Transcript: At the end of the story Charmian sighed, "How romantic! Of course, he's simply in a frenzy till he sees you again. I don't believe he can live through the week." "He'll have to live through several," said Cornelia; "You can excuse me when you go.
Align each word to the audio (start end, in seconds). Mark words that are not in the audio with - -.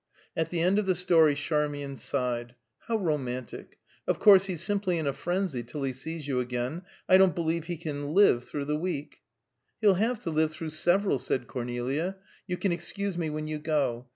At 0.35 0.49
the 0.49 0.61
end 0.61 0.79
of 0.79 0.87
the 0.87 0.95
story 0.95 1.35
Charmian 1.35 1.95
sighed, 1.95 2.55
"How 2.87 2.97
romantic! 2.97 3.77
Of 4.07 4.17
course, 4.17 4.45
he's 4.45 4.63
simply 4.63 4.97
in 4.97 5.05
a 5.05 5.13
frenzy 5.13 5.61
till 5.61 5.83
he 5.83 5.93
sees 5.93 6.27
you 6.27 6.39
again. 6.39 6.81
I 7.07 7.19
don't 7.19 7.35
believe 7.35 7.65
he 7.65 7.77
can 7.77 8.15
live 8.15 8.45
through 8.45 8.65
the 8.65 8.77
week." 8.79 9.21
"He'll 9.79 9.93
have 9.93 10.19
to 10.21 10.31
live 10.31 10.51
through 10.53 10.71
several," 10.71 11.19
said 11.19 11.45
Cornelia; 11.45 12.15
"You 12.47 12.57
can 12.57 12.71
excuse 12.71 13.15
me 13.15 13.29
when 13.29 13.45
you 13.45 13.59
go. 13.59 14.07